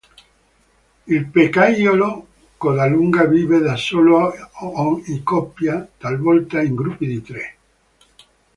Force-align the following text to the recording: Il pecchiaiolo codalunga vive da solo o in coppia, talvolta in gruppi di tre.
Il 1.15 1.27
pecchiaiolo 1.27 2.27
codalunga 2.57 3.25
vive 3.25 3.59
da 3.59 3.75
solo 3.75 4.33
o 4.61 4.99
in 5.05 5.21
coppia, 5.21 5.87
talvolta 5.95 6.59
in 6.63 6.73
gruppi 6.73 7.05
di 7.05 7.21
tre. 7.21 7.55